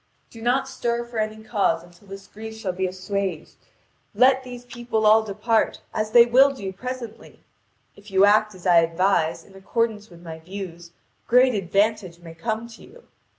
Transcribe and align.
Do 0.31 0.41
not 0.41 0.67
stir 0.67 1.05
for 1.05 1.19
any 1.19 1.43
cause 1.43 1.83
until 1.83 2.07
this 2.07 2.25
grief 2.25 2.55
shall 2.55 2.71
be 2.71 2.87
assuaged; 2.87 3.55
let 4.15 4.43
these 4.43 4.65
people 4.65 5.05
all 5.05 5.21
depart, 5.21 5.79
as 5.93 6.09
they 6.09 6.25
will 6.25 6.49
do 6.55 6.73
presently. 6.73 7.43
If 7.95 8.09
you 8.09 8.25
act 8.25 8.55
as 8.55 8.65
I 8.65 8.77
advise, 8.77 9.43
in 9.45 9.53
accordance 9.53 10.09
with 10.09 10.23
my 10.23 10.39
views, 10.39 10.91
great 11.27 11.53
advantage 11.53 12.17
may 12.17 12.33
come 12.33 12.67
to 12.69 12.81
you. 12.81 13.03